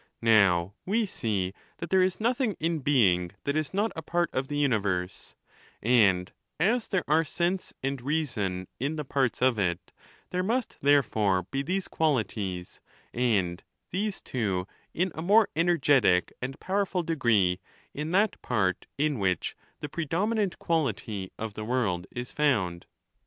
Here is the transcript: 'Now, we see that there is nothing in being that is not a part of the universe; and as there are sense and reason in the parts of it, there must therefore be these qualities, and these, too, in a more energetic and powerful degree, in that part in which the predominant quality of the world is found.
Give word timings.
'Now, 0.19 0.73
we 0.83 1.05
see 1.05 1.53
that 1.77 1.91
there 1.91 2.01
is 2.01 2.19
nothing 2.19 2.57
in 2.59 2.79
being 2.79 3.33
that 3.43 3.55
is 3.55 3.71
not 3.71 3.91
a 3.95 4.01
part 4.01 4.31
of 4.33 4.47
the 4.47 4.57
universe; 4.57 5.35
and 5.79 6.33
as 6.59 6.87
there 6.87 7.03
are 7.07 7.23
sense 7.23 7.71
and 7.83 8.01
reason 8.01 8.67
in 8.79 8.95
the 8.95 9.05
parts 9.05 9.43
of 9.43 9.59
it, 9.59 9.91
there 10.31 10.41
must 10.41 10.79
therefore 10.81 11.43
be 11.51 11.61
these 11.61 11.87
qualities, 11.87 12.81
and 13.13 13.61
these, 13.91 14.21
too, 14.23 14.65
in 14.91 15.11
a 15.13 15.21
more 15.21 15.49
energetic 15.55 16.33
and 16.41 16.59
powerful 16.59 17.03
degree, 17.03 17.59
in 17.93 18.09
that 18.09 18.41
part 18.41 18.87
in 18.97 19.19
which 19.19 19.55
the 19.81 19.87
predominant 19.87 20.57
quality 20.57 21.31
of 21.37 21.53
the 21.53 21.63
world 21.63 22.07
is 22.09 22.31
found. 22.31 22.87